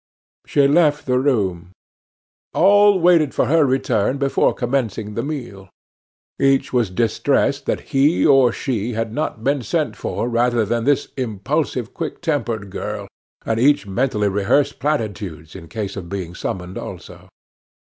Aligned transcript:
She 0.47 0.67
left 0.67 1.05
the 1.05 1.19
room. 1.19 1.73
All 2.55 2.99
waited 2.99 3.35
for 3.35 3.45
her 3.45 3.63
return 3.67 4.17
before 4.17 4.51
commencing 4.51 5.13
the 5.13 5.21
meal. 5.21 5.69
Each 6.39 6.73
was 6.73 6.89
distressed 6.89 7.67
that 7.67 7.89
he 7.93 8.25
or 8.25 8.51
she 8.51 8.93
had 8.93 9.13
not 9.13 9.43
been 9.43 9.61
sent 9.61 9.95
for 9.95 10.27
rather 10.27 10.65
than 10.65 10.85
this 10.85 11.09
impulsive, 11.17 11.93
quick 11.93 12.19
tempered 12.21 12.71
girl, 12.71 13.07
and 13.45 13.59
each 13.59 13.85
mentally 13.85 14.27
rehearsed 14.27 14.79
platitudes 14.79 15.55
in 15.55 15.67
case 15.67 15.95
of 15.95 16.09
being 16.09 16.33
summoned 16.33 16.79
also. 16.79 17.29